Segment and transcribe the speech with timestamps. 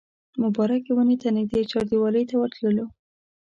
[0.41, 2.85] مبارکې ونې ته نږدې چاردیوالۍ ته ورتللو.